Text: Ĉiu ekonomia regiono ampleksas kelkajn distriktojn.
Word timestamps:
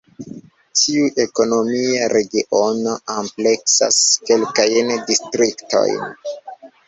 Ĉiu 0.79 1.09
ekonomia 1.25 2.07
regiono 2.13 2.95
ampleksas 3.17 4.01
kelkajn 4.31 4.89
distriktojn. 5.11 6.11